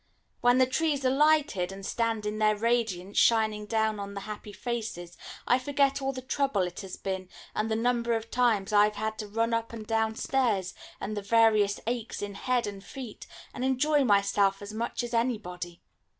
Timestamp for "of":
8.13-8.31